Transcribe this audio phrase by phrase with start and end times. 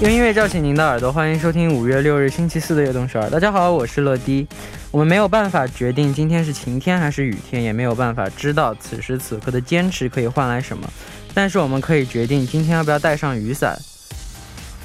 [0.00, 3.28] 用音乐叫醒您的耳朵，欢迎收听五月六日星期四的悦动十二。
[3.28, 4.48] 大家好，我是乐迪。
[4.90, 10.90] 我们没有办法决定今天是晴天还是雨天，也没有办法知道此时此刻的坚持可以换来什么，
[11.34, 13.78] 但是我们可以决定今天要不要带上雨伞。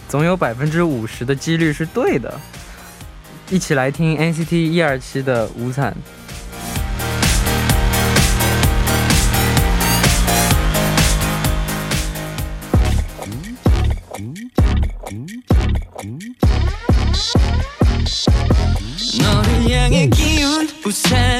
[0.09, 2.37] 总有百分之五十的几率是对的。
[3.49, 5.95] 一起来听 NCT 一二七的《无伞》。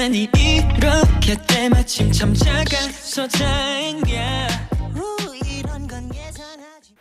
[0.05, 4.49] 우산이 이렇게 때마침 참 작아서 다행이야
[4.95, 6.93] 우, 이런 건 예상하지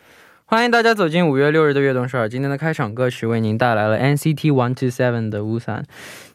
[0.46, 2.28] 欢迎大家走进五月六日的悦动十二。
[2.28, 5.84] 今天的开场歌曲为您带来了 NCT One Two Seven 的《乌伞》。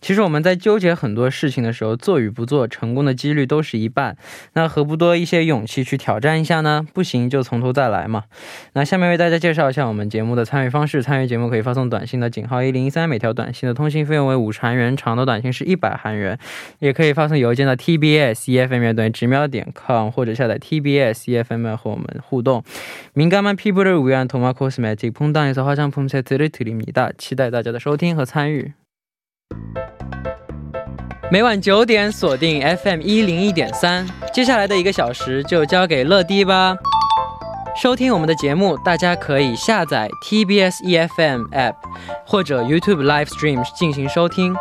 [0.01, 4.17] 其实我们在纠结很多事情的时候做与不做成功的几率都是一半
[4.55, 8.25] 那何不多一些勇气去挑战一下呢不行就从头再来嘛
[8.73, 16.39] 那下面为大家介绍一下我们节目的参与方式参与节目可以发送短信的井号一零一三每条短信的通信费用为五十韩元长的短信是一百韩元
[16.79, 22.65] 也可以发送邮件到 tbs efm 等于直秒点 com 或者下载 tbs efm 和我们互动
[23.13, 28.73] 敏感们 people 的午夜头码 cosmetic 碰到一次花香碰车特瑞特瑞米哒期待大家的收听和参与
[31.33, 36.75] 每晚九点锁定 FM 一零一点三，接下来的一个小时就交给乐迪吧。
[37.81, 41.75] 收听我们的节目，大家可以下载 TBS EFM App
[42.27, 44.57] 或者 YouTube Live Stream 进行收听。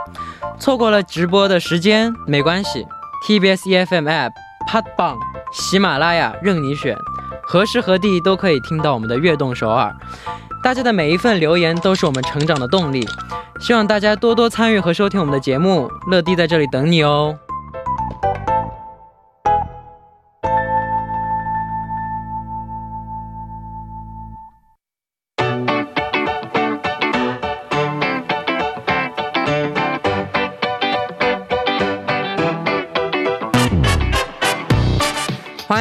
[0.60, 2.86] 错过了直播的时间没关系
[3.26, 4.32] ，TBS EFM App、
[4.70, 5.18] Podbang、
[5.52, 6.96] 喜马拉雅任你选。
[7.52, 9.92] 何时何地都可以听到我们的悦动首尔。
[10.62, 13.04] 大家的每一份留言都是我们成长的动力，
[13.60, 15.90] 希望大家多多参与和收听我们的节目。
[16.12, 17.36] 乐迪在这里等你哦。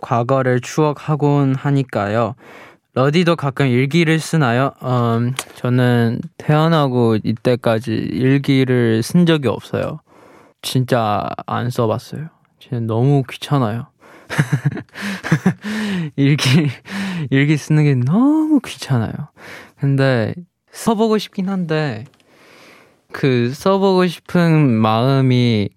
[0.00, 2.34] 과거를 추억하곤 하니까요.
[2.94, 4.72] 러디도 가끔 일기를 쓰나요?
[4.82, 10.00] 음, 저는 태어나고 이때까지 일기를 쓴 적이 없어요.
[10.62, 12.28] 진짜 안 써봤어요.
[12.58, 13.88] 진짜 너무 귀찮아요.
[16.16, 16.68] 일기,
[17.30, 19.12] 일기 쓰는 게 너무 귀찮아요.
[19.78, 20.34] 근데
[20.70, 22.04] 써보고 싶긴 한데,
[23.12, 25.68] 그 써보고 싶은 마음이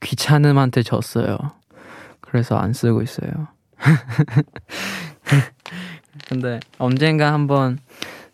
[0.00, 1.38] 귀찮음한테 졌어요.
[2.20, 3.30] 그래서 안 쓰고 있어요.
[6.28, 7.78] 근데 언젠가 한번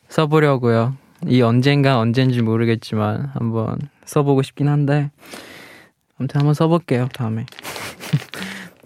[0.08, 0.96] 써보려고요.
[1.28, 5.10] 이 언젠가 언젠지 모르겠지만 한번 써보고 싶긴 한데
[6.17, 7.45] 아무튼 한번 써볼게요 다음에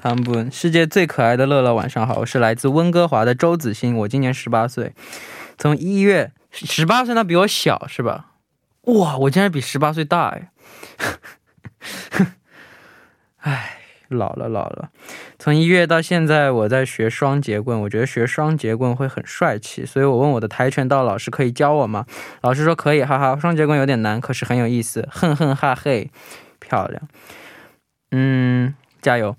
[0.02, 4.94] 大분世界最可爱的乐乐晚上好，我是来自温哥华的周子欣，我今年十八岁，
[5.58, 8.32] 从一月十八岁，那比我小是吧？
[8.86, 10.52] 哇，我竟然比十八岁大哎！
[13.38, 13.78] 唉，
[14.10, 14.90] 老了老了。
[15.38, 22.08] 从一月到现在，我在学双节棍，我觉得学双节棍会很帅气，所以我问我的跆拳道老师可以教我吗？
[22.42, 23.38] 老师说可以，哈哈。
[23.40, 26.10] 双节棍有点难，可是很有意思，哼哼哈嘿，
[26.69, 27.09] 漂亮。
[28.11, 29.37] 嗯，加油！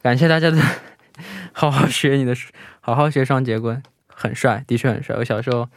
[0.00, 0.60] 感谢大家的，
[1.52, 2.34] 好好学你的，
[2.80, 5.16] 好好学双节棍，很帅，的确很帅。
[5.16, 5.68] 我小时候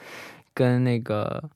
[0.53, 1.49] 跟那个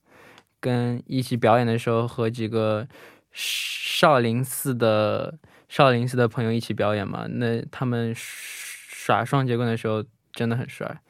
[0.60, 2.86] 跟一起表演的时候，和几个
[3.32, 5.38] 少林寺的
[5.68, 11.00] 少林寺的朋友一起表演嘛，那他们耍双节棍的时候真的很帅。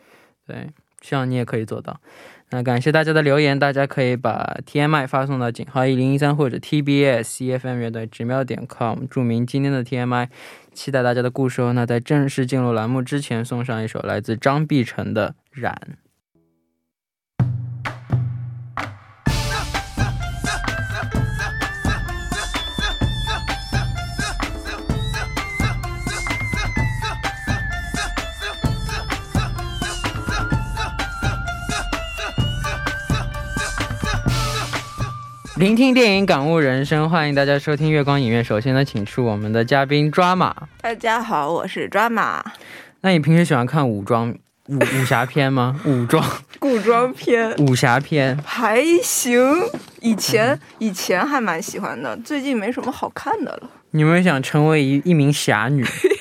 [0.47, 0.71] 对，
[1.01, 2.01] 希望你也可以做到。
[2.51, 10.29] 那感谢大家的留言，大家可以把 TMI 发送到井号一零一三或者 TBS CFM 乐队直瞄点 com，注明今天的 TMI，
[10.73, 11.73] 期待大家的故事哦。
[11.73, 15.81] 那在正式进入栏目之前，送上一首来自张碧晨的《染》。
[35.59, 38.45] 聆听电影，感悟人生，欢迎大家收听月光影院。
[38.45, 40.55] 首先呢，请出我们的嘉宾抓马。
[40.83, 42.45] 大家好，我是抓马。
[43.01, 44.29] 那你平时喜欢看武装
[44.67, 45.81] 武武侠片吗？
[45.87, 46.23] 武装
[46.59, 49.41] 古装片武侠片，还行，
[50.03, 53.71] 以前以前还蛮喜欢的，最近没什么好看的了。
[53.93, 55.83] 你有没有想成为一一名侠女？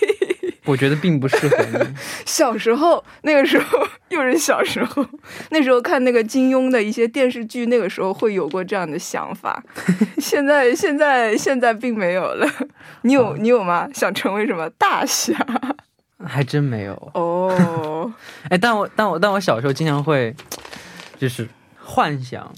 [0.66, 1.96] 我觉得并不适合你。
[2.26, 5.06] 小时候那个时候 又是小时候，
[5.52, 9.64] 那时候看那个金庸的一些电视剧，那个时候会有过这样的想法。
[10.18, 12.50] 现在现在现在并没有了。
[13.02, 13.88] 你有你有吗？
[13.94, 15.36] 想成为什么大侠？
[16.26, 17.12] 还真没有。
[17.14, 18.12] 哦，
[18.50, 20.36] 哎，但我但我但我小时候经常会，
[21.20, 21.48] 就是
[21.80, 22.52] 幻想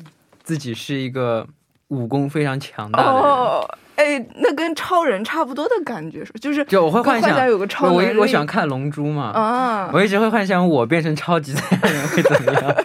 [0.43, 1.45] 自己是一个
[1.89, 3.21] 武功非常强大的人。
[3.21, 12.75] 哦，哎，那跟超人差不多的感觉，就是就我会幻想，有个超我能力我喜欢看《龙珠》嘛，啊，我一直会幻想我变成超级赛亚人会怎么样，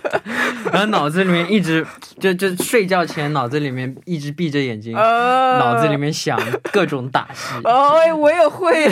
[0.72, 1.86] 然后脑子里面一直
[2.18, 6.38] 就就睡觉前脑子里面一直闭着眼睛，呃脑子里面想
[6.72, 8.88] 各种打戏，哦，哎我也会。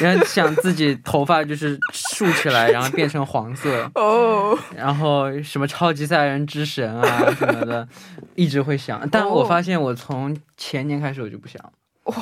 [0.00, 7.86] 然后想自己头发就是竖起来，然后变成黄色， 哦，然后什么超级赛亚人之神啊什么的，
[8.34, 9.06] 一直会想。
[9.10, 11.60] 但我哦发现我从前年开始我就不想，
[12.04, 12.14] 哇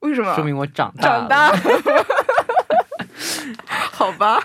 [0.00, 0.34] 为什么？
[0.34, 1.18] 说明我长大了。
[1.20, 1.52] 长大。
[3.92, 4.40] 好吧，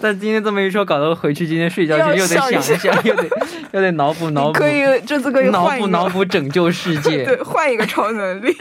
[0.00, 3.28] 但今天这么一说，搞得我回去今天睡觉前又得想想一一想，又得
[3.72, 7.24] 又得脑补 脑补，可以这次可以脑补脑补拯救世界。
[7.26, 8.54] 对，换一个超能力。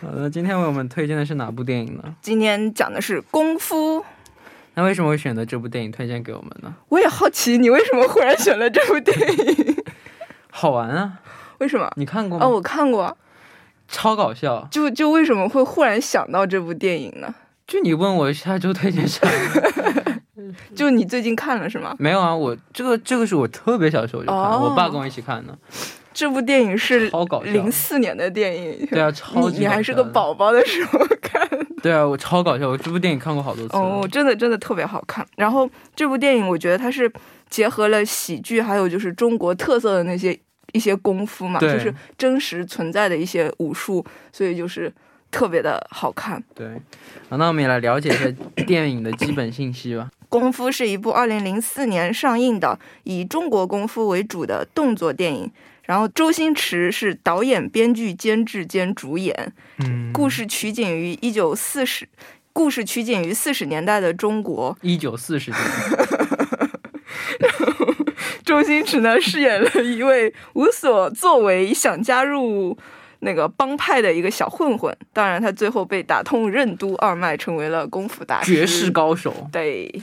[0.00, 2.02] 好的，今天为我们推荐的是哪部电影呢？
[2.20, 4.04] 今天讲的是功夫，
[4.74, 6.74] 那为什么会选择这部电影推荐给我们呢？
[6.88, 9.76] 我也好奇你为什么忽然选了这部电影？
[10.50, 11.12] 好玩啊！
[11.58, 11.90] 为什么？
[11.96, 12.46] 你看过吗？
[12.46, 13.16] 哦，我看过，
[13.88, 14.66] 超搞笑。
[14.70, 17.34] 就就为什么会忽然想到这部电影呢？
[17.66, 19.26] 就你问我下周推荐啥？
[20.74, 21.94] 就你最近看了是吗？
[21.98, 25.56] 没有啊，我这个这个是我特别小的时候就看我爸跟我一起看的，
[26.12, 27.10] 这部电影是。
[27.44, 30.02] 零四年的电影，对啊，超级你你还是个。
[30.04, 31.66] 宝宝的时候看的。
[31.82, 33.76] 对啊，我超搞笑，我这部电影看过好多次。
[33.76, 35.26] 哦，真的真的特别好看。
[35.36, 37.10] 然后这部电影，我觉得它是
[37.48, 40.38] 结合了喜剧，还有就是中国特色的那些
[40.72, 44.92] 一些功夫嘛，就是真实存在的一些武术，所以就是
[45.30, 46.42] 特别的好看。
[46.54, 46.68] 对，
[47.30, 48.30] 好，那我们也来了解一下
[48.66, 50.10] 电影的基本信息吧。
[50.32, 55.52] 功夫是一部2004年上映的以中国功夫为主的动作电影，
[55.84, 59.52] 然后周星驰是导演、编剧、监制兼主演。
[59.76, 62.08] 嗯，故事取景于一九四十
[62.54, 64.74] 故事取景于四十年代的中国。
[64.80, 65.60] 一九四十年，
[68.42, 72.74] 周星驰呢饰演了一位无所作为、想加入
[73.20, 78.54] 那个帮派的一个小混混，当然他最后被打通任督二脉，成为了功夫大师。
[78.54, 79.48] 绝世高手。
[79.52, 80.02] 对，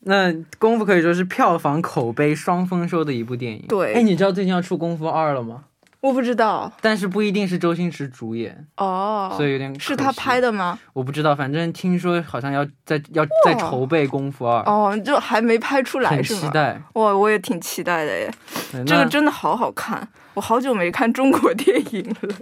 [0.00, 3.64] 那功夫可以说是票房口碑双丰收的一部电影。
[3.68, 5.64] 对哎，你知道最近要出功夫二了吗？
[6.00, 10.50] 我不知道但是不一定是周星驰主演，哦，所以有点是他拍的。
[10.50, 10.78] 吗？
[10.94, 16.40] 我不知道，反正听说好像要在要在筹备功夫二，哦，就还没拍出来很是吗？
[16.40, 16.80] 期待。
[16.94, 18.32] 哇，我也挺期待的耶，
[18.86, 22.34] 这个真的好好看，我好久没看中国电影了。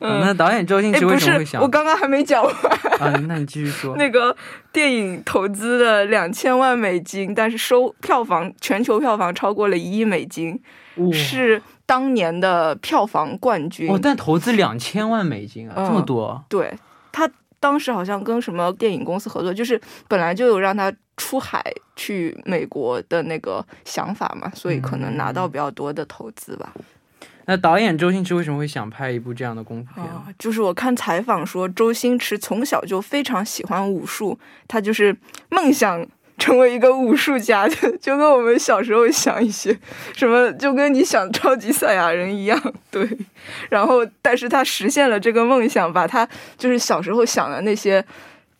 [0.00, 1.60] 嗯 那导演周星哎，驰为不什么会想？
[1.60, 2.54] 是，我刚刚还没讲完。
[3.00, 3.96] 啊，那你继续说。
[3.98, 4.34] 那个
[4.72, 10.60] 电影投资了两千万美金，但是收票房全球票房超过了一亿美金，
[10.96, 13.90] 哇是当年的票房冠军。
[13.90, 16.42] 哦，但投资两千万美金啊，嗯这么多。
[16.48, 16.72] 对
[17.12, 17.28] 他
[17.60, 21.62] 当时好像跟什么电影公司合作，就是本来就有让他出海
[21.96, 26.72] 去美国的那个想法嘛，所以可能拿到比较多的投资吧。
[27.46, 30.06] 那导演周星驰为什么会想拍一部这样的功夫片？
[30.06, 35.16] 啊，就是我看采访说，周星驰从小就非常喜欢武术，他就是
[35.50, 36.06] 梦想
[36.38, 39.76] 成为一个武术家， 就就跟我们小时候想一些
[40.14, 42.60] 什么，就跟你想超级赛亚人一样，
[42.90, 43.08] 对。
[43.68, 48.04] 然后，但是他实现了这个梦想，把他就是小时候想的那些。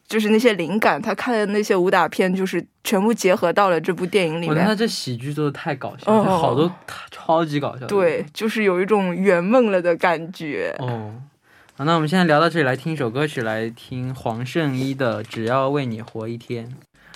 [0.07, 4.51] 就是那些灵感，他看的那些武打片，就是全部结合到了这部电影里面。
[4.51, 6.71] 我觉得他这喜剧做的太搞笑，哦了，好多
[7.11, 7.87] 超级搞笑。
[7.87, 10.77] 对，就是有一种圆梦了的感觉。
[10.79, 11.15] 哦，
[11.77, 16.69] 好，那我们现在聊到这里，来听一首歌曲，来听黄圣依的《只要为你活一天》。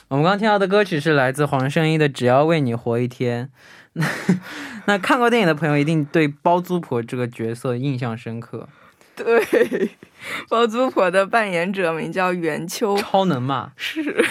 [0.09, 3.47] 我们刚刚听到的歌曲是来自黄圣依的《只要为你活一天》。
[3.93, 4.07] 那
[4.87, 8.67] 那看过电影的朋友一定对包租婆这个角色印象深刻，
[9.25, 9.91] 对，
[10.49, 13.73] 包租婆的扮演者名叫袁秋，超能嘛。
[13.77, 14.25] 是。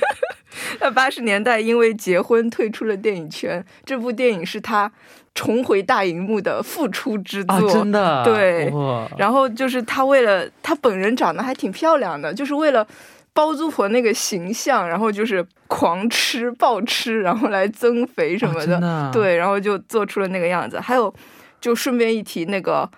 [0.80, 4.90] 他八十年代因为结婚退出了电影圈，这部电影是他
[5.34, 7.54] 重回大荧幕的复出之作。
[7.54, 12.86] 啊，真的，对哇，然后就是他为了他本人长得还挺漂亮的，就是为了
[13.32, 19.10] 包租婆那个形象，然后就是狂吃暴吃，然后来增肥什么的。
[19.12, 20.80] 对，然后就做出了那个样子。
[20.80, 21.12] 还有，
[21.60, 22.88] 就顺便一提，那个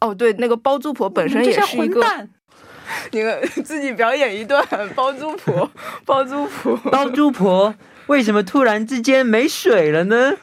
[0.00, 2.04] 哦，对，那个包租婆本身也是一个，
[3.12, 5.70] 你们自己表演一段包租婆，
[6.04, 7.74] 包租婆，包租婆
[8.06, 10.34] 为什么突然之间没水了呢？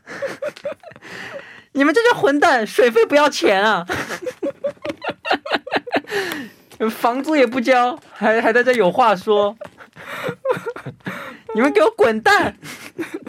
[1.73, 3.85] 你们这些混蛋，水费不要钱啊！
[6.91, 9.55] 房租也不交，还还在这有话说，
[11.55, 12.57] 你们给我滚蛋！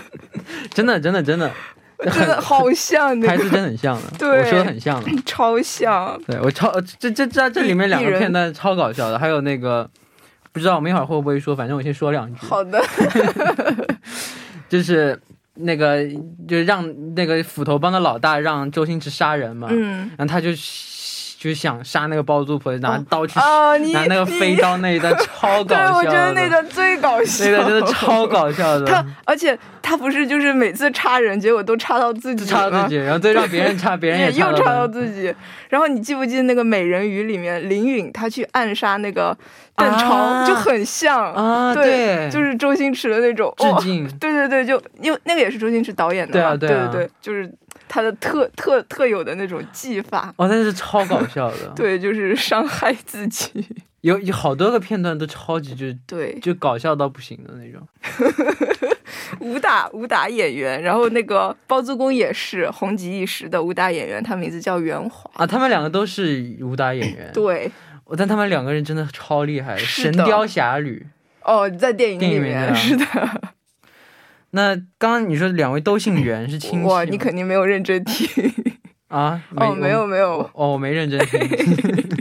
[0.75, 1.51] 真的，真的，真的，
[2.13, 5.11] 真的好像那台词个真的很像的，对我说的很像的。
[5.25, 6.21] 超像。
[6.27, 9.89] 对我超这这这这里面两个片段超搞笑的，还有那个
[10.53, 12.47] 不知道我们一会儿会不会说，反正我先说两句。
[12.47, 12.83] 好的，
[14.69, 15.19] 就是
[15.55, 16.05] 那个
[16.49, 20.51] 就是让那个斧头帮的老大让周星驰杀人嘛，嗯，然后他就
[21.45, 23.39] 就想杀那个包租婆，拿刀去、
[23.93, 34.89] 拿那个飞刀那一段 超搞对，笑对，我觉得那段最搞笑，那段真的超搞笑的，他而且他不是就是每次插人，结果都插到自己吗，插到自己，然后再让别人插，别人也 又插到。
[34.89, 35.35] 自己。
[35.69, 39.37] 然后你记不记得那个美人鱼里面林允她去暗杀那个
[39.75, 40.47] 邓超，啊。
[40.47, 41.35] 就很像。
[41.35, 42.31] 啊对，对。
[42.31, 44.07] 就是周星驰的那种致敬。
[44.19, 46.89] 对对对，就因为那个也是周星驰导演的嘛，对啊对啊。
[46.93, 47.51] 对对，就是
[47.95, 50.35] 他的特特特有的那种技法。
[50.37, 53.65] 哦，但是超搞笑的， 对，就是伤害自己。
[54.01, 57.87] 有有好多个片段都超级就对，就搞笑到不行的那种。
[59.39, 65.31] 武打武打演员，然后那个包租公也是红极一时的武打演员，他名字叫袁华。
[65.35, 67.71] 啊，他们两个都是武打演员，对，
[68.05, 71.07] 我但他们两个人真的超厉害，《神雕侠侣》。
[71.49, 73.05] 哦，在电影里面啊是的。
[74.55, 76.87] 那刚刚你说两位都姓袁， 是亲戚？
[76.87, 78.29] 哇，你肯定没有认真听。
[79.09, 79.43] 啊？
[79.57, 81.41] 哦，没有没有，哦，我没认真听，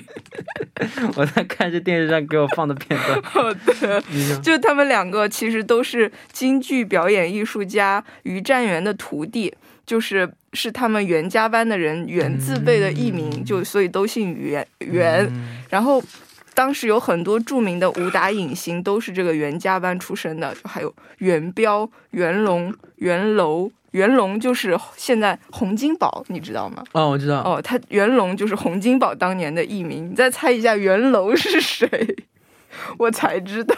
[1.15, 3.21] 我在看这电视上给我放的片段。
[3.23, 4.01] 好的。
[4.41, 9.53] 就他们两个其实都是京剧表演艺术家于占元的徒弟，
[9.85, 15.25] 就是是他们袁家班的人袁字辈的艺名，嗯就所以都姓袁袁。
[15.31, 16.03] 嗯然后
[16.53, 23.71] 当时有很多著名的武打影星都是这个袁家班出身的，就还有袁彪、袁龙、袁楼。
[23.91, 26.83] 袁龙就是现在洪金宝，你知道吗？
[26.93, 30.09] 哦，我知道，哦，他袁龙就是洪金宝当年的艺名。
[30.09, 32.15] 你再猜一下袁楼是谁？
[32.97, 33.75] 我才知道，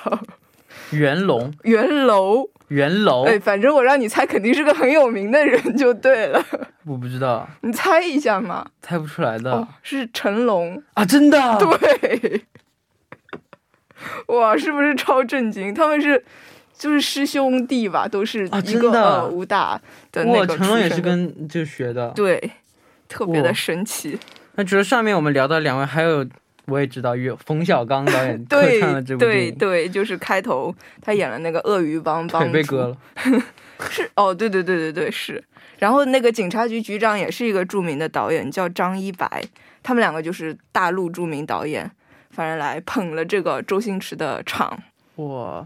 [0.91, 2.50] 袁龙、袁楼。
[2.70, 6.44] 袁楼，哎，反正我让你猜，肯定是个很有名的人就对了。
[6.84, 8.65] 我不知道，你猜一下嘛？
[8.82, 10.82] 猜不出来的、哦，是成龙。
[10.96, 11.05] 啊！
[11.05, 12.41] 真的，对，
[14.28, 15.74] 哇，是不是超震惊？
[15.74, 16.24] 他们是
[16.78, 19.80] 就是师兄弟吧，都是啊一个、武打
[20.12, 22.10] 的那哇，个成龙也是跟就学的。
[22.10, 22.52] 对，
[23.08, 24.18] 特别的神奇。
[24.56, 26.26] 那除了上面我们聊到两位，还有
[26.66, 32.98] 我也知道有冯小刚导演 客对串了这部，对对，就是开头他演了那个鳄鱼帮帮腿被割了。
[33.90, 35.44] 是哦，对对对对对是。
[35.80, 39.44] 然后那个警察局局长也是一个著名的导演，叫张一白。
[39.84, 41.92] 他们两个就是大陆著名导演，
[42.36, 44.77] 反正来捧了这个周星驰的场。
[45.15, 45.65] 哇，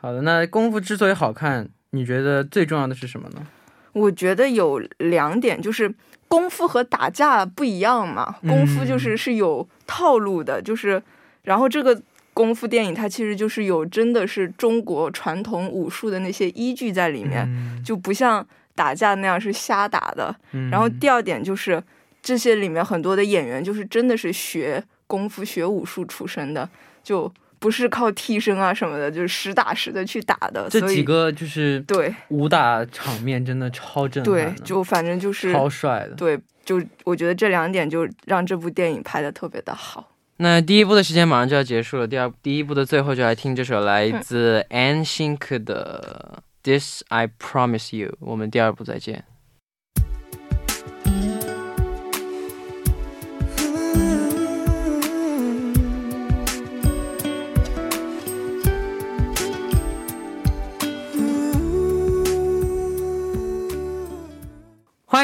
[0.00, 3.46] 好的，那功夫之所以好看，你觉得最重要的是什么呢？
[3.92, 5.94] 我觉得有两点，就是
[6.26, 8.34] 功夫和打架不一样嘛。
[8.42, 11.00] 功夫就是是有套路的，就是
[11.44, 20.34] 然后这个功夫电影它其实就是有真的是中国传统武术的那些依据在里面，嗯就不像打架那样是瞎打的。
[20.50, 21.80] 嗯然后第二点就是
[22.20, 26.68] 这些里面很多的演员就是真的是学功夫、学武术出身的，
[27.02, 30.68] 就不是靠替身啊什么的，就是实打实的去打的。
[30.68, 36.14] 这几个就是对武打场面真的超震撼对，，就反正就是超帅的。
[36.14, 40.10] 对，就我觉得这两点就让这部电影拍的特别的好。
[40.38, 49.24] 那第一部的时间马上就要结束了，第二第一部的最后就来听这首来自 An Shink 的《This I Promise You》，我们第二部再见。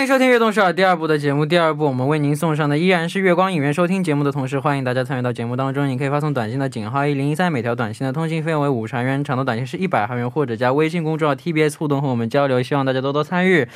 [0.00, 1.44] 欢欢迎收听《悦动首尔》第二部的节目。
[1.44, 3.74] 第二部我们为您送上的依然是月光影院。
[3.74, 5.86] 收听节目的同时，欢迎大家参与到节目当中。
[5.86, 12.62] 你可以发送短信的井号一零一三，每条短信的通信费用为五十韩元，长的短信是一百韩元，或者加微信公众号 TBS 互动和我们交流。
[12.62, 13.68] 希望大家多多参与。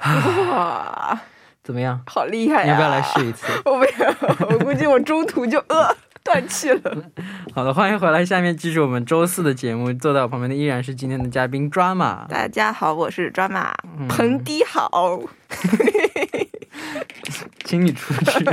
[0.00, 1.20] 哇，
[1.62, 2.00] 怎么样？
[2.08, 2.64] 好厉害呀！
[2.64, 3.46] 你要不要来试一次？
[3.64, 5.94] 我不要，我估计我中途就呃
[6.28, 7.10] 断气了。
[7.54, 8.22] 好的，欢迎回来。
[8.22, 9.90] 下面继续我们周四的节目。
[9.94, 12.26] 坐在我旁边的依然是今天的嘉宾 Drama。
[12.28, 15.22] 大家好，我是 Drama，嗯盆底好。
[17.64, 18.44] 请你出去。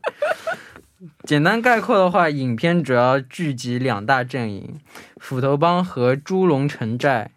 [1.24, 4.78] 简单概括的话，影片主要聚集两大阵营：
[5.16, 7.30] 斧头帮和猪龙城寨。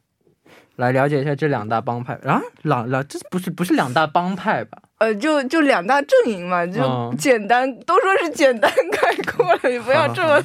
[0.76, 4.80] 来了解一下这两大帮派啊，两两这不是不是两大帮派吧？
[5.00, 10.42] 呃，就就两大阵营嘛，就嗯简单，都说是简单 概括了，你不要这么。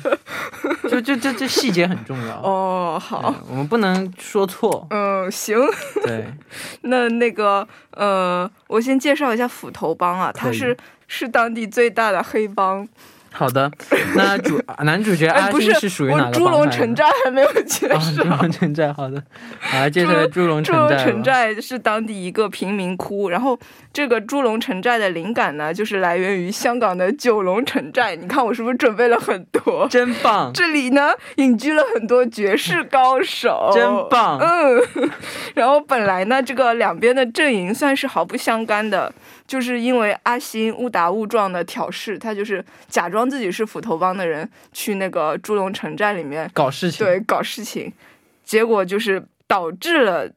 [0.91, 2.35] 就就这这细节很重要。
[2.43, 4.87] 哦，好，我们不能说错。
[4.91, 5.57] 嗯，行，
[6.03, 6.25] 对，
[6.83, 10.77] 那那个呃，我先介绍一下斧头帮啊，它是
[11.07, 12.89] 是当地最大的黑帮。
[13.33, 13.71] 好的。
[14.15, 16.71] 那主男主角哎，阿不星是属于哪个帮派呢？
[16.73, 18.23] 城寨还没有介啊，绍。
[18.23, 19.23] 猪龙城寨，好的。
[19.61, 21.05] 好，来接下来猪龙城寨吧。
[21.05, 23.59] 城寨是当地一个贫民窟，然后
[23.93, 28.17] 这个猪龙城寨的灵感呢，就是来源于香港的九龙城寨。
[28.17, 29.87] 你看我是不是准备了很多？
[29.89, 35.11] 真棒，这里呢隐居了很多绝世高手，真棒嗯，
[35.55, 39.13] 然后本来呢，这个两边的阵营算是毫不相干的，
[39.49, 47.05] 就是因为阿星误打误撞的挑事，他就是假装自己是斧头帮的人，去那个猪笼城寨里面搞事情。
[47.05, 47.91] 对搞事情，
[48.45, 50.31] 结果就是导致了，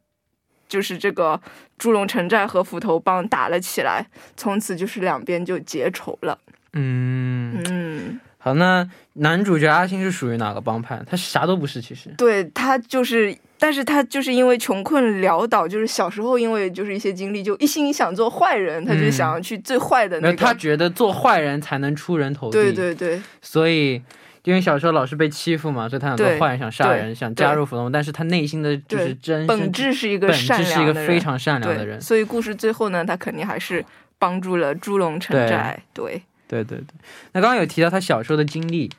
[0.69, 1.39] 就是这个
[1.77, 6.39] 猪笼城寨和斧头帮打了起来，从此就是两边就结仇了。
[6.71, 11.03] 嗯，嗯，好，那男主角阿星是属于哪个帮派？
[11.05, 12.09] 他啥都不是，其实。
[12.17, 20.33] 对他就是，但是他就是因为穷困潦倒，就是小时候因为就是一些经历，就一心想做坏人，他就嗯想要去最坏的那个。
[20.33, 24.01] 那他觉得做坏人才能出人头地，对对对所以
[24.45, 32.01] 因为小时候老是被欺负嘛，所以他想做坏人，想杀人，想加入斧头，但是他内心的就是真本质是一个本善质是一个非常善良的，人。
[32.01, 33.85] 所以故事最后呢，他肯定还是
[34.17, 35.79] 帮助了猪龙城寨。
[35.93, 36.85] 对对对对。
[37.33, 38.89] 那刚刚有提到他小时候的经历，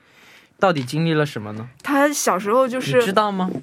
[0.61, 1.69] 到底经历了什么呢？
[1.83, 3.51] 他小时候就你是知道吗？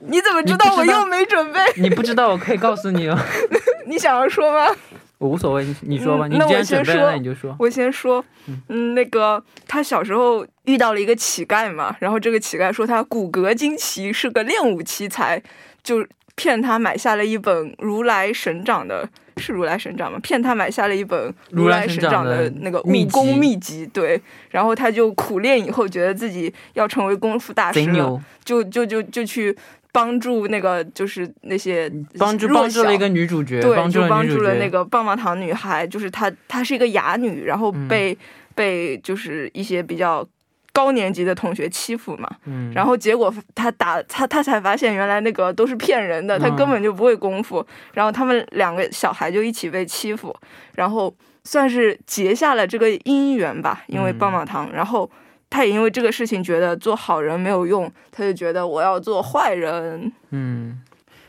[0.00, 1.58] 你怎么知道道我又没准备？
[1.76, 3.18] 你不知道，我可以告诉你哦。
[3.86, 4.74] 你想要说吗？
[5.18, 6.28] 我无所谓，你你说吧。
[6.28, 7.56] 你既然我先准备了，说那你就说。
[7.58, 8.24] 我先说，
[8.68, 15.42] 嗯，那个他小时候遇到了一个乞丐嘛，然后这个乞丐说他骨骼惊奇，是个练武奇才，
[15.82, 16.06] 就
[16.36, 19.08] 骗他买下了一本如来神掌的，
[19.38, 20.20] 是如来神掌吗？
[20.22, 29.56] 骗他买下了一本如如来来神掌的的那个秘籍武功秘籍，对，然后他就苦练以后，觉得自己要成为功夫大师了，就就就就去
[29.92, 34.28] 帮助那个就是那些帮助帮助了一个女主角，对，帮助就帮。
[34.28, 37.88] 助了那个棒棒糖女孩，就是她，她是一个哑女，然后嗯。
[37.88, 38.16] 被、
[38.54, 40.26] 被就是一些比较
[40.72, 50.36] 高年级的同学欺负嘛，嗯，然后结果她打她，她才发现原来那个都是骗人的，她嗯根本就不会功夫，然后他们两个小孩就一起被欺负，
[50.74, 54.18] 然后算是结下了这个姻缘吧，因为嗯。
[54.18, 55.10] 棒棒糖，然后。
[55.50, 60.12] 他也因为这个事情觉得做好人没有用，他就觉得我要做坏人。
[60.30, 60.80] 嗯，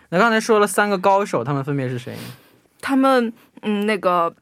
[0.09, 2.15] 那刚才说了三个高手，他们分别是谁？
[2.81, 4.33] 他们嗯，那个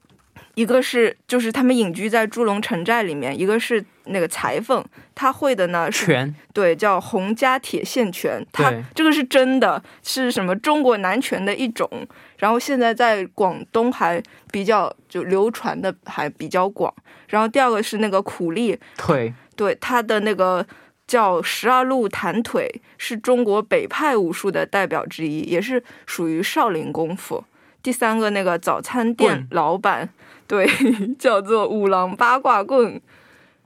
[0.56, 11.90] 一个是就是他们隐居在猪笼城寨里面，一个是那个裁缝，他会的呢是拳，对叫洪家铁线拳，他这个是真的是什么中国南拳的一种，
[12.38, 16.94] 然后现在在广东还比较就流传的还比较广。
[17.28, 20.66] 然后第二个是那个苦力，腿，对他的那个
[21.06, 27.44] 叫十二路弹腿，是中国北派武术的代表之一，也是属于少林功夫。
[27.84, 30.10] 第三个那个早餐店老板，
[30.48, 30.70] 对，
[31.18, 33.02] 叫做五郎八卦棍。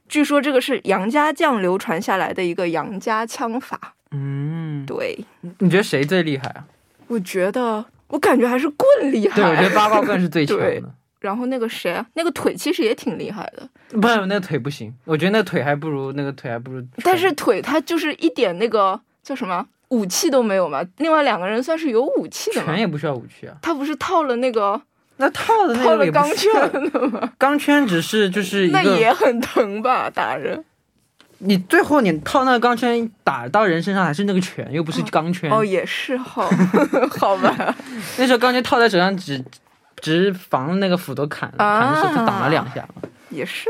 [0.08, 3.94] 据说这个是杨家将流传下来的一个杨家枪法。
[4.12, 5.26] 嗯，对，
[5.60, 6.66] 你觉得谁最厉害啊？
[7.08, 9.36] 我觉得我感觉还是棍厉害。
[9.36, 10.94] 对，我觉得八卦棍是最 强的。
[11.22, 13.70] 然后那个谁啊，那个腿其实也挺厉害的，
[14.02, 16.84] 不，那个腿不行，我觉得那个腿还不如那个腿还不如。
[17.04, 20.84] 但是腿他就是一点那个叫什么武器都没有嘛。
[20.98, 22.80] 另外两个人算是有武器的嘛拳。
[22.80, 23.56] 也不需要武器啊。
[23.62, 24.82] 他不是套了那个
[25.18, 27.32] 那套的那套了钢个也不需要，圈的吗？
[27.38, 30.64] 钢圈只是就是 一那，也很疼吧，打人。
[31.44, 35.52] 你最后你套那个钢圈打到人身上还是那个拳，又不是钢圈。
[35.52, 36.48] 哦，也是哈，
[37.20, 37.76] 好吧。
[38.18, 39.44] 那时候钢圈套在手上只
[40.02, 43.02] 只防那个斧头砍，砍的时候他挡了两下嘛。
[43.30, 43.70] 也是。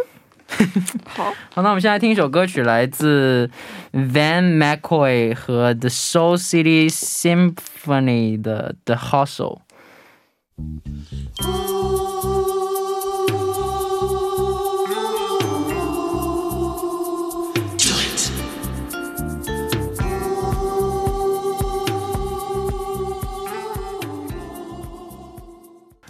[1.05, 3.49] 好，好，那我们现在听一首歌曲，来自
[3.93, 9.59] Van McCoy 和 The Soul City Symphony 的《The Hustle》。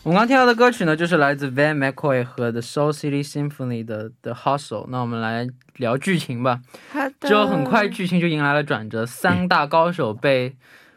[0.04, 4.88] 我们刚听到的歌曲呢，就是来自 Van McCoy 和 The Soul City Symphony 的 The Hustle。
[4.90, 6.60] 那我们来聊剧情吧。
[6.92, 10.56] 好的之后很快剧情就迎来了转折，三大高手被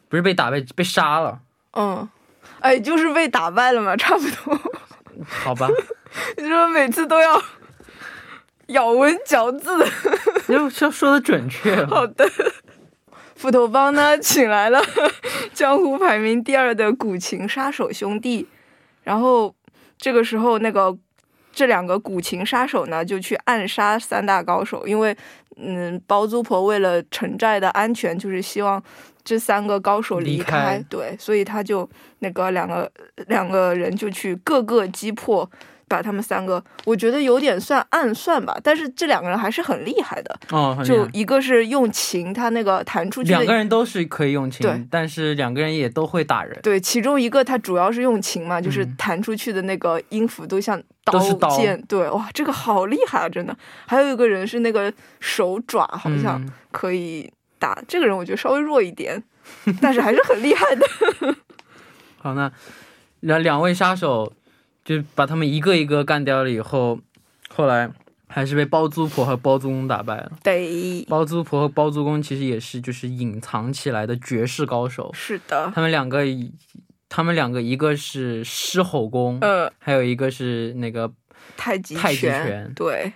[0.09, 1.41] 不是被打被被杀了，
[1.73, 2.09] 嗯，
[2.61, 4.59] 哎，就是被打败了嘛， 差不多。
[5.29, 5.69] 好吧？
[6.39, 7.43] 你说每次都要
[8.69, 9.71] 咬文嚼字。
[10.49, 11.85] 要要说的准确。
[11.85, 12.27] 好的。
[13.37, 14.81] 斧头帮呢，请来了
[15.53, 18.49] 江湖排名第二的古琴杀手兄弟，
[19.05, 19.55] 然后
[19.97, 20.97] 这个时候那个
[21.53, 25.17] 这两个古琴杀手呢，就去暗杀三大高手，因为
[25.57, 28.83] 嗯，包租婆为了城寨的安全，就是希望
[29.23, 31.89] 这三个高手离离开对，所以他就
[32.19, 32.91] 那个两个
[33.29, 35.49] 两个人就去各个击破。
[35.89, 40.39] 把他们三个，我觉得有点算暗算吧，但是这两个人还是很厉害的。
[40.51, 46.59] 哦，就一个是用琴，他那个弹出去两个人都是可以用琴对琴，但是两个人也都会打人。
[46.63, 51.19] 对，其中一个他主要是用琴嘛，就是嗯弹出去的那个音符都像刀
[51.57, 53.57] 剑，对，哇，这个好厉害啊，真的。
[53.87, 59.23] 还有一个人是那个手爪，好像嗯可以打，这个人我觉得稍微弱一点，
[59.81, 60.87] 但是还是很厉害的。
[62.19, 62.51] 好，那
[63.21, 64.33] 两两位杀手
[64.85, 66.99] 就把他们一个一个干掉了以后，
[67.49, 67.91] 后来
[68.29, 70.33] 还是被包租婆和包租公打败了。
[70.43, 76.25] 对，包租婆和包租公其实也是就是隐藏起来的绝世高手，是的，他们两个，
[77.09, 81.11] 他们两个一个是狮吼功，呃，还有一个是那个
[81.57, 82.73] 太极太极，拳。
[82.75, 83.13] 对。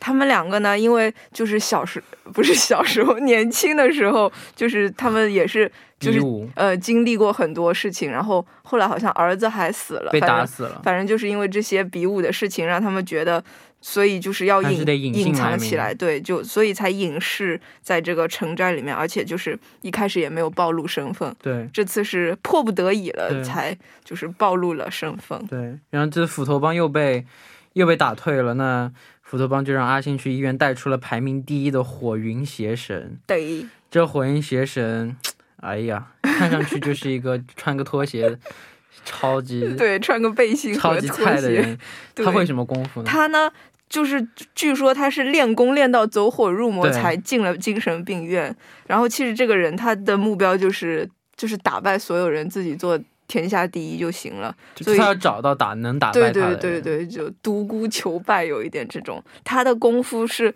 [0.00, 2.00] 他们两个呢，因为就是小时
[2.32, 6.20] 不是小时候，年轻的时候，就是他们也是就是
[6.54, 10.80] 呃经历过很多事情，然后后来好像儿子还死了，被打死了。
[10.84, 13.42] 反正就是因为这些比武的事情，让他们觉得，
[13.80, 25.44] 所以就是要隐隐藏起来，对，就所以才隐世在这个城寨里面，而且就是一开始也没有暴露身份，对这次是迫不得已了才就是暴露了身份。
[25.46, 27.26] 对，然后这斧头帮又被
[27.72, 28.90] 又被打退了，那
[29.22, 33.18] 斧头帮就让阿星去医院带出了排名第一的火云邪神。
[33.26, 35.16] 对，这火云邪神，
[35.60, 38.38] 哎呀，看上去就是一个穿个拖鞋，
[39.04, 41.76] 超级对，穿个背心超级菜的人。
[42.14, 43.06] 他会什么功夫呢？
[43.10, 43.50] 他呢，
[43.88, 48.54] 就是据说他是练功练到走火入魔才进了精神病院。
[48.86, 54.54] 然后其实这个人他的目标就是就是打败所有人，自己做天下第一就行了。
[54.80, 56.80] 所以他要找到打能打败对他的对。
[56.80, 59.22] 对对对，就独孤求败有一点这种。
[59.42, 60.54] 他的功夫是。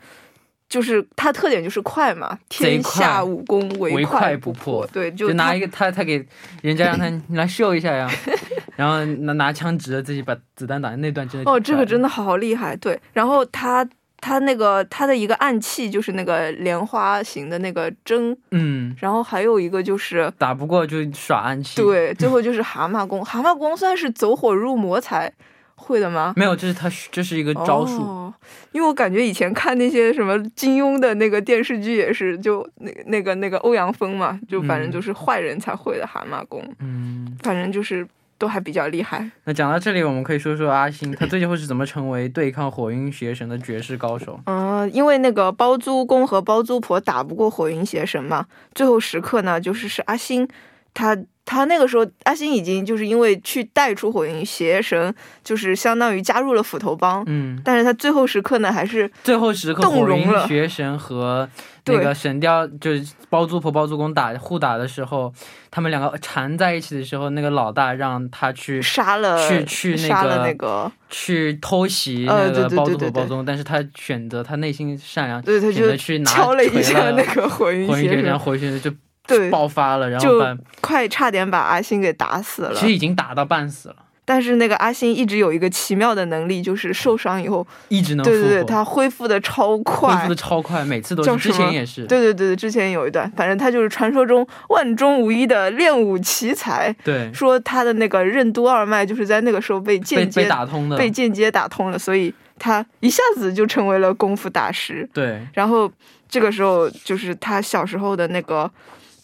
[0.72, 6.26] 就是他特点就是快嘛，天下武功唯唯快不不破对，就就拿一个他他给
[6.62, 8.10] 人家让他你 来秀一下呀，
[8.74, 12.74] 然后拿拿枪指着自己把子弹打那段真的哦，这个真的的好厉害。
[12.76, 13.86] 对，然后他
[14.18, 23.22] 他那个他的一个暗器就是那个莲花形的那个针，嗯然后还有一个就是打不过就耍暗器。，对，最后就是蛤蟆功。
[23.22, 25.30] 蛤蟆功算是走火入魔才
[25.76, 26.32] 会的吗？
[26.36, 28.02] 没有，这是他这是一个招数。
[28.02, 28.32] 哦，
[28.72, 38.06] 因为我感觉以前看那些什么金庸的那个电视剧也是，就那个那个那个欧阳锋嘛，就反正嗯就是坏人才会的蛤蟆功，嗯，反正就是
[38.38, 39.28] 都还比较厉害。
[39.44, 44.38] 那讲到这里，我们可以说说阿星，他 最后是怎么成为对抗火云邪神的绝世高手？
[44.46, 50.48] 嗯、因为那个包租公和包租婆打不过火云邪神嘛，最后时刻呢，就是是阿星，
[50.94, 60.46] 他他那个时候阿星已经就是因为去带出火云邪神，就是相当于加入了斧头帮，嗯，但是他最后时刻呢，还是最后时刻动容了。
[60.46, 61.48] 邪神和
[61.86, 65.32] 那个神雕就是包租婆包租公打互打的时候，
[65.70, 78.90] 他们两个缠在一起的时候，那个老大让他去杀了去去那杀了个那个，去偷袭那个包租婆包租公，但是他选择他内心善良，对，他选择就去拿敲了一下那个火云邪神，火云邪神就
[79.26, 82.74] 对，爆发了，然后就把快差点把阿星给打死了。
[82.74, 82.86] 其。
[82.86, 90.14] 实已经打到半死了，但是那个阿星一直有一个奇妙的能力，就是受伤以后，一直能复，对对对，他恢复的超快。
[90.14, 90.34] 恢复的。
[90.34, 105.08] 超快，每次都是，之前也是，对对对对，之前有一段，反正他就是传说中万中无一的练武奇才，对，说他的那个任督二脉就是在那个时候被被间接被打通的，被间接打通了，所以他一下子就成为了功夫大师。
[105.12, 105.90] 对，然后
[106.28, 108.70] 这个时候就是他小时候的那个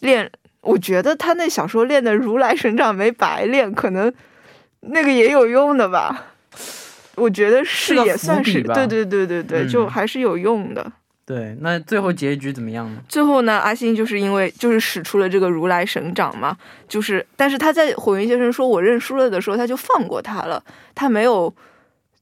[0.01, 0.29] 练，
[0.61, 4.11] 我觉得他那小时候练的如来神掌没白练，可能
[4.81, 6.25] 那个也有用的吧。
[7.15, 10.91] 我觉得是也算是，对对对对对，嗯就还是有用的。
[11.25, 13.01] 对，那最后结局怎么样呢？
[13.07, 16.57] 最后呢，阿星就是因为就是使出了这个如来神掌嘛，
[16.87, 20.63] 就是但是他在火云邪神说我认输了的时候，他就放过他了，
[20.95, 21.53] 他没有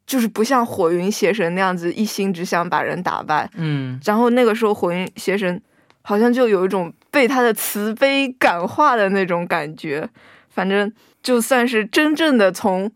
[0.05, 3.49] 就是不像火云邪神那样子一心只想把人打败。
[3.55, 5.61] 嗯，然后那个时候火云邪神
[6.07, 10.07] 好像就有一种被他的慈悲感化的那种感觉，
[10.49, 10.89] 反正
[11.21, 12.89] 就算是真正的从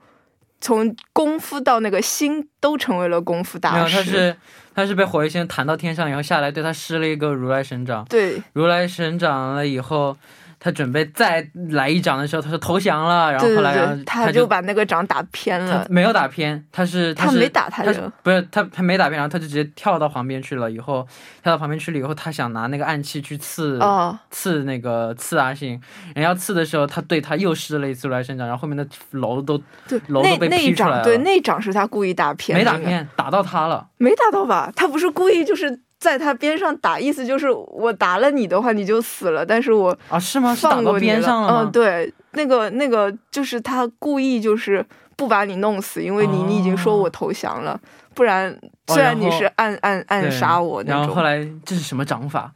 [0.62, 3.98] 从功夫到那个心都成为了功夫没有，大师。
[3.98, 4.36] 他是
[4.74, 8.06] 他是被火云仙弹到天上然后下来，对他施了一个如来神掌。
[8.06, 10.16] 对如来神掌了以后，
[10.64, 15.84] 他准备再来一掌的时候，他说投降了，然后后来他就就把那个掌打偏了。
[15.90, 20.70] 没有打偏，他是是他没打他他就是不是他他没打偏，然后他就直接跳到旁边去了。
[20.70, 21.08] 以后
[21.42, 25.82] 跳到旁边去了以后，他想拿那个暗器去刺、哦，刺那个刺阿信，
[26.14, 33.88] 然后要刺的时候，他对他又施了一次如来神掌，然后后面的楼都对，楼都被劈出来了掌，对，那掌是他故意打偏，没打，偏，打到他了。
[33.98, 34.72] 没打到吧？
[34.76, 40.56] 他不是故意，就是在他边上打，意思就是我打了你的话你就死了，但是我啊，是吗？
[40.56, 41.62] 放过你边上了吗？
[41.64, 44.84] 嗯，对，那个那个就是他故意就是
[45.16, 47.80] 不把你弄死，因为你、你已经说我投降了，
[48.16, 48.52] 不然
[48.88, 51.02] 哦虽然你是暗暗暗杀我那种。
[51.02, 52.52] 然后后来这是什么掌法？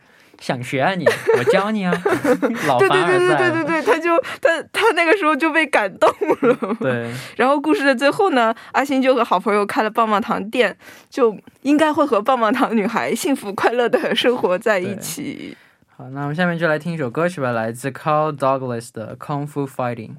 [0.46, 1.04] 想学啊你？
[1.40, 1.92] 我教你啊！
[2.68, 3.36] 老对对对对。
[3.36, 6.08] 对对对，他就他他那个时候就被感动
[6.42, 6.56] 了。
[6.80, 10.78] 对然后故事的最后呢，阿星就和好朋友开了棒棒糖店，
[11.10, 15.58] 就应该会和棒棒糖女孩幸福快乐的生活在一起。
[15.98, 20.12] 好，那我们下面就来听一首歌曲吧，来自 Carl Douglas 的《Kung Fu Fighting》。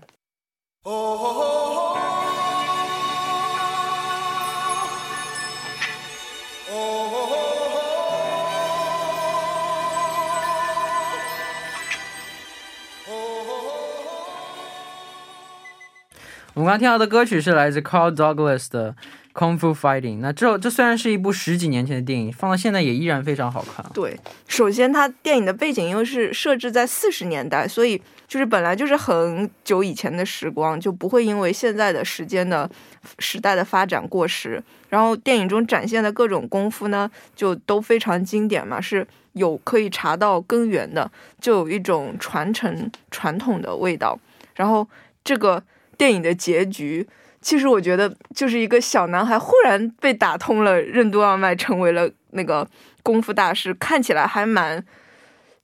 [16.57, 18.91] 我们刚刚听到的歌曲是来自 Carl Douglas 的
[19.39, 20.17] 《Kung Fu Fighting》。
[20.21, 23.85] 那这这虽然是一部十几年前的电影，放到现在也依然非常好看。
[23.93, 32.71] 对，首先它电影的背景因为是设置在四十年代，所以就是本来就是很久以前的时光，就不会因为现在的时间的
[33.19, 34.63] 时代的发展过时。
[34.89, 44.19] 然后电影中展现的各种功夫呢，就都非常经典嘛，是有可以查到根源的，就有一种传承传统的味道。
[44.55, 44.89] 然后
[45.23, 45.63] 这个
[45.97, 47.07] 电影的结局。
[47.43, 52.69] 其实我觉得，就是一个小男孩忽然被打通了任督二脉，成为了那个
[53.05, 54.85] 功夫大师，看起来还蛮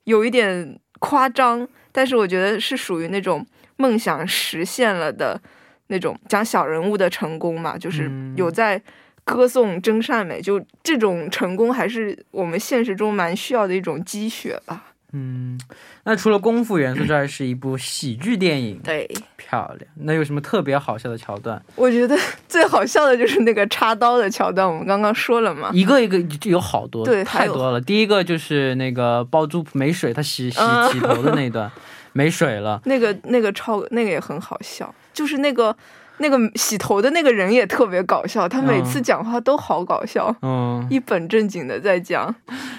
[0.05, 5.41] 有一点夸张，但是我觉得是属于那种梦想实现了的
[5.87, 8.81] 那种讲小人物的成功嘛，就是嗯有在
[9.25, 14.92] 歌颂真善美，就这种成功还是我们现实中蛮需要的一种积雪吧。
[15.13, 15.59] 嗯，
[16.03, 19.91] 那除了功夫元素之外，是一部喜剧电影，对，漂亮。
[19.95, 21.61] 那有什么特别好笑的桥段？
[21.75, 22.17] 我觉得
[22.49, 25.69] 最好笑的就是那个插刀的桥段，我们刚刚说了嘛。
[25.71, 27.79] 一个一个就有好多，对太多了。
[27.79, 31.71] 第一个就是那个包租婆没水，他洗洗嗯洗头的那段，
[32.13, 32.81] 没水了。
[32.85, 35.75] 那个那个超那个也很好笑，就是那个
[36.17, 42.33] 那个洗头的那个人也特别搞笑，他每次讲话都好搞笑，嗯，一本正经的在讲。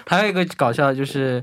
[0.07, 1.42] 还有一个搞笑的就是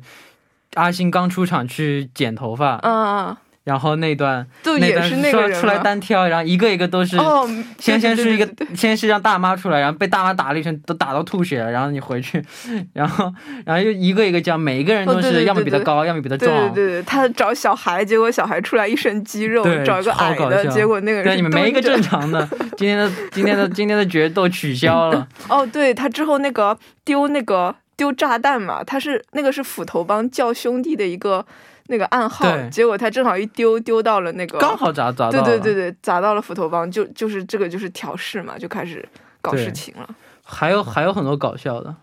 [0.75, 7.15] 阿星刚出场去剪头发，啊，然后那段就也那段是那个出来单挑，然后一个一个都是。
[7.17, 12.43] 哦，先先是一个先是让大妈出来，然后被大妈打了一拳，都打到吐血了，然后你回去，
[12.93, 13.31] 然后
[13.65, 22.47] 然后又一个一个叫，每一个人都是要么比他高，要么比他对壮，对对对，他找小孩，结果小孩出来一身肌肉，找一个矮的，结果那个人对，你们没一个正常的。
[22.77, 25.27] 今天的今天的今天的决斗取消了。
[25.47, 31.45] 哦，对他之后那个丢那个丢炸弹嘛，他是那个是斧头帮叫兄弟的一个
[31.85, 35.45] 那个暗号，结果他正好一丢丢到了那个刚好砸砸到对了。
[35.45, 39.07] 对对对，砸到了斧头帮，就就是这个就是挑事嘛，就开始
[39.39, 40.09] 搞事情了。
[40.43, 41.95] 还有还有很多搞笑的。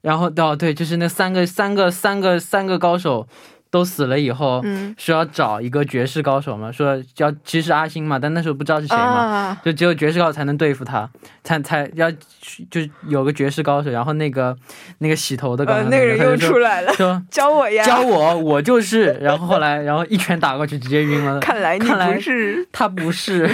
[0.00, 3.28] 然后哦对，就是那三个三个三个三个高手
[3.70, 9.02] 都死了以后，嗯，说要找一个绝世高手嘛，说要其实阿星嘛，但那时候不知道是谁嘛。
[9.02, 11.08] 啊，就只有绝世高手才能对付他，
[11.44, 14.56] 才才要就有个绝世高手，然后那个
[14.98, 21.38] 那个洗头的刚呃，刚那个人又出来了，说教我呀，教我，我就是，然后后来然后一拳打过去，直接晕了。
[21.40, 23.48] 看来你看来不是，他不是，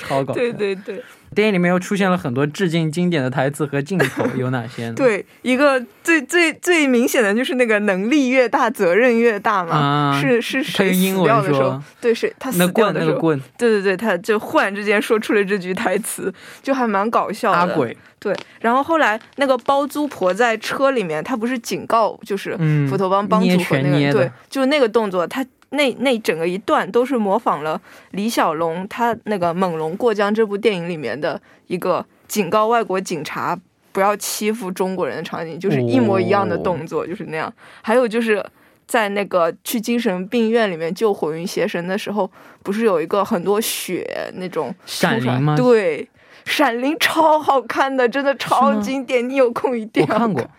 [0.00, 0.40] 超搞笑。
[0.40, 4.94] 对对对电影里面又出现了很多致敬经典的台词和镜头， 有哪些呢？
[4.96, 16.34] 对，一个最最最明显的就是那个能力越大，责任越大嘛，啊是是谁死掉的时候，对，谁他那死掉的时候，棍那个棍，对对对，他就忽然之间说出了这句台词，
[16.64, 17.58] 就还蛮搞笑的。
[17.58, 27.80] 阿鬼，对，然后后来那个包租婆在车里面，她不是警告，就是嗯斧头帮帮主和那个对就是那个动作，她那那整个一段都是模仿了
[28.10, 33.58] 李小龙他那个《猛龙过江》这部电影里面的一个警告外国警察
[33.92, 37.52] 不要欺负中国人的场景，就是一模一样的动作，就是那样。
[37.82, 38.44] 还有就是
[38.86, 42.30] 在那个去精神病院里面救火云邪神的时候，
[42.62, 46.08] 不是有一个很多血那种闪灵吗对，
[46.44, 49.28] 闪灵超好看的，真的超经典。
[49.28, 50.50] 你有空一定要我看过，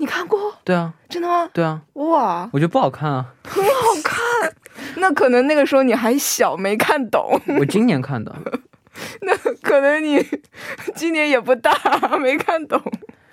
[0.00, 0.56] 你看过？
[0.64, 1.46] 对啊，真的吗？
[1.52, 3.70] 对啊，哇，我觉得不好看啊，很好
[4.02, 4.18] 看。
[4.96, 7.38] 那可能那个时候你还小，没看懂。
[7.60, 8.34] 我今年看的，
[9.20, 10.26] 那可能你
[10.94, 11.70] 今年也不大，
[12.18, 12.80] 没看懂。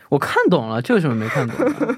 [0.09, 1.95] 我看懂了，这有什么没看懂的？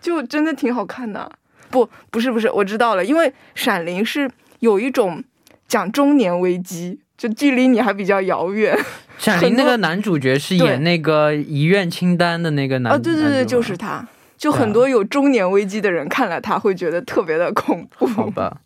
[0.00, 1.28] 就真的挺好看的。
[1.68, 5.22] 不，不是不是，我知道了，因为《闪灵》是有一种
[5.66, 8.78] 讲中年危机，就距离你还比较遥远。
[9.18, 14.06] 闪灵那个男主角是演那个遗愿清单的那个男，哦，对对对，就是他。
[14.36, 18.06] 就很多有中年危机的人看了他会觉得特别的恐怖。
[18.06, 18.60] 好吧，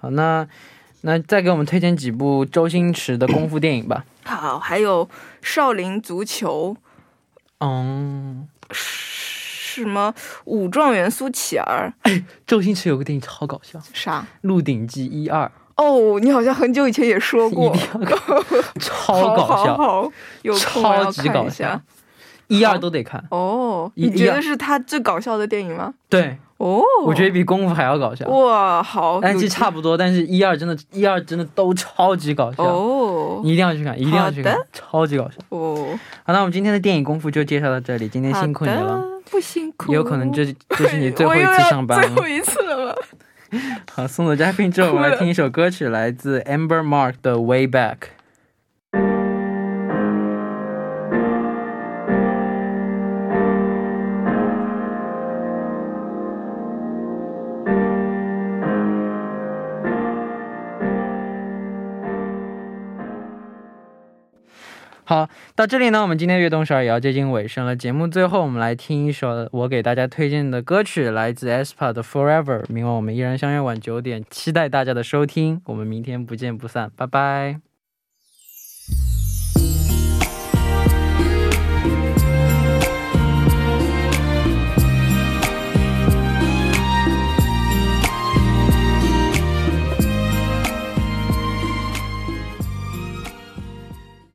[0.00, 0.48] 好，那
[1.02, 4.06] 那再给我们推荐几部周星驰的功夫电影吧。
[4.24, 5.06] 好，还有
[5.42, 6.74] 《少林足球》，
[7.64, 10.14] 嗯，什么
[10.46, 14.26] 武状元苏乞儿，哎周星驰有个电影超搞笑，《啥？
[14.40, 17.74] 鹿鼎记》一二，哦，你好像很久以前也说过
[18.78, 20.12] 超搞笑，好好好
[20.42, 21.80] 有超级搞笑。，
[22.48, 23.22] 一二都得看。
[23.30, 25.94] 哦，你觉得是他最搞笑的电影吗？
[26.08, 28.26] 对，哦，我觉得比功夫还要搞笑。
[28.28, 35.36] 哇，好，但其实差不多，但是一二真的，一二真的都超级搞笑，哦你一定要去看，一定要去看，超级搞笑。
[35.50, 35.76] 哦，
[36.24, 42.26] 好，那我们今天的电影功夫就介绍到这里，今天辛苦你了，不辛苦，也有可能这这是你最后一次上班了最后。
[42.26, 42.58] 一次？
[43.90, 47.96] 好，送走嘉宾之后，我们来听一首歌曲，来自 Amber Mark 的《Way Back》。
[65.08, 67.74] 好，到这里呢，我们今天《悦动十二》也要接近尾声了。
[67.74, 72.62] 节目最后，我们来听一首我给大家推荐的歌曲，来自 aespa 的 forever。
[72.68, 75.62] 明晚我们依然相约晚九点，期待大家的收听。
[75.64, 77.58] 我们明天不见不散，拜拜。